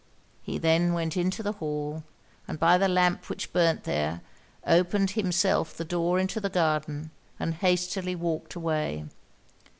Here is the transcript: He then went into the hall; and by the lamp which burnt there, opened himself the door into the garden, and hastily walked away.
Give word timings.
He 0.41 0.57
then 0.57 0.93
went 0.93 1.15
into 1.15 1.43
the 1.43 1.51
hall; 1.51 2.03
and 2.47 2.57
by 2.57 2.79
the 2.79 2.87
lamp 2.87 3.29
which 3.29 3.53
burnt 3.53 3.83
there, 3.83 4.21
opened 4.65 5.11
himself 5.11 5.77
the 5.77 5.85
door 5.85 6.17
into 6.17 6.39
the 6.39 6.49
garden, 6.49 7.11
and 7.39 7.53
hastily 7.53 8.15
walked 8.15 8.55
away. 8.55 9.05